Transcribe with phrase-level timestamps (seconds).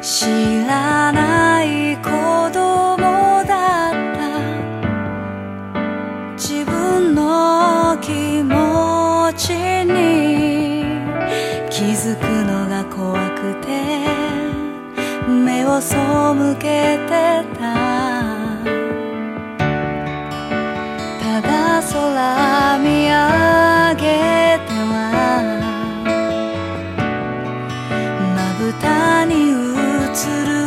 [0.00, 0.24] 知
[0.66, 2.08] らない子
[2.50, 4.18] 供だった。
[6.36, 9.52] 自分の気持ち
[9.84, 10.84] に
[11.68, 13.68] 気づくのが怖くて
[15.28, 15.96] 目を背
[16.58, 18.37] けてた。
[28.68, 30.57] 歌に映る